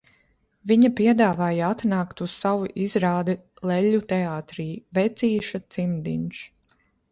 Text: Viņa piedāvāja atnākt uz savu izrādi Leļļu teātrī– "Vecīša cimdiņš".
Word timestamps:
Viņa 0.69 0.89
piedāvāja 0.99 1.67
atnākt 1.73 2.23
uz 2.27 2.33
savu 2.45 2.71
izrādi 2.87 3.37
Leļļu 3.73 4.01
teātrī– 4.15 4.67
"Vecīša 5.01 5.65
cimdiņš". 5.77 6.45